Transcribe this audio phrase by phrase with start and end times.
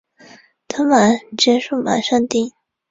[0.67, 0.87] 等
[1.37, 2.51] 结束马上订